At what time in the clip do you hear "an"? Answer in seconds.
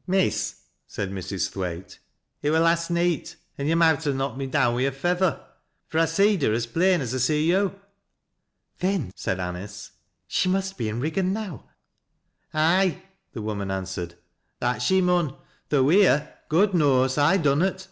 3.56-3.68